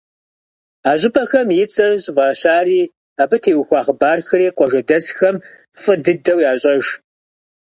А 0.89 0.91
щӀыпӀэхэм 0.99 1.47
и 1.61 1.65
цӀэр 1.73 1.91
щӀыфӀащари, 2.03 2.81
абы 3.21 3.37
теухуа 3.43 3.81
хъыбархэри 3.85 4.47
къуажэдэсхэм 4.57 5.35
фӀы 5.79 5.93
дыдэу 6.03 6.39
ящӀэж. 6.51 6.85